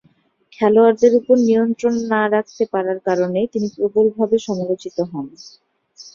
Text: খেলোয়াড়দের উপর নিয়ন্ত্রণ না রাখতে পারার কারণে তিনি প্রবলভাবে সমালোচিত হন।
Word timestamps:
খেলোয়াড়দের 0.53 1.13
উপর 1.19 1.35
নিয়ন্ত্রণ 1.41 1.95
না 2.11 2.21
রাখতে 2.33 2.63
পারার 2.73 2.99
কারণে 3.07 3.39
তিনি 3.53 3.67
প্রবলভাবে 3.75 4.37
সমালোচিত 4.47 4.97
হন। 5.11 5.25